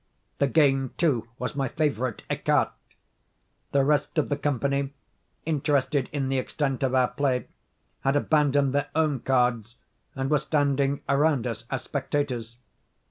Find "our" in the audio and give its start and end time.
6.95-7.09